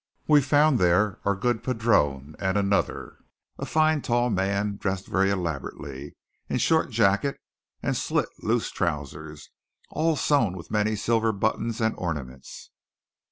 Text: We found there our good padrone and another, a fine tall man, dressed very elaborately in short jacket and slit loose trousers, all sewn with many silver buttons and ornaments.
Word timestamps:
We 0.27 0.41
found 0.41 0.79
there 0.79 1.19
our 1.25 1.35
good 1.35 1.63
padrone 1.63 2.35
and 2.39 2.57
another, 2.57 3.19
a 3.59 3.67
fine 3.67 4.01
tall 4.01 4.31
man, 4.31 4.77
dressed 4.77 5.05
very 5.05 5.29
elaborately 5.29 6.15
in 6.49 6.57
short 6.57 6.89
jacket 6.89 7.39
and 7.83 7.95
slit 7.95 8.29
loose 8.39 8.71
trousers, 8.71 9.51
all 9.91 10.15
sewn 10.15 10.57
with 10.57 10.71
many 10.71 10.95
silver 10.95 11.31
buttons 11.31 11.79
and 11.79 11.93
ornaments. 11.99 12.71